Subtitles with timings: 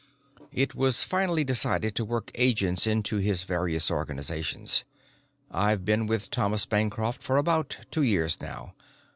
[0.51, 4.83] "It was finally decided to work agents into his various organizations.
[5.51, 8.73] I've been with Thomas Bancroft for about two years now.